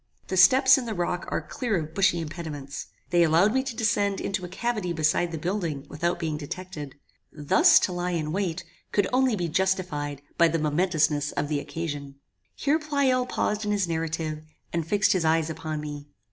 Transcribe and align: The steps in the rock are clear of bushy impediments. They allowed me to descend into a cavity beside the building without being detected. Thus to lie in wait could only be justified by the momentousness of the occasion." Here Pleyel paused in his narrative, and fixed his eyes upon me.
The 0.29 0.35
steps 0.37 0.79
in 0.79 0.87
the 0.87 0.95
rock 0.95 1.25
are 1.27 1.43
clear 1.43 1.77
of 1.77 1.93
bushy 1.93 2.19
impediments. 2.19 2.87
They 3.11 3.21
allowed 3.21 3.53
me 3.53 3.61
to 3.61 3.75
descend 3.75 4.19
into 4.19 4.43
a 4.43 4.47
cavity 4.47 4.93
beside 4.93 5.31
the 5.31 5.37
building 5.37 5.85
without 5.89 6.17
being 6.17 6.37
detected. 6.37 6.95
Thus 7.31 7.77
to 7.81 7.91
lie 7.93 8.09
in 8.17 8.31
wait 8.31 8.63
could 8.91 9.07
only 9.13 9.35
be 9.35 9.47
justified 9.47 10.23
by 10.39 10.47
the 10.47 10.57
momentousness 10.57 11.33
of 11.33 11.49
the 11.49 11.59
occasion." 11.59 12.15
Here 12.55 12.79
Pleyel 12.79 13.27
paused 13.27 13.63
in 13.63 13.69
his 13.69 13.87
narrative, 13.87 14.43
and 14.73 14.87
fixed 14.87 15.13
his 15.13 15.23
eyes 15.23 15.51
upon 15.51 15.79
me. 15.79 16.07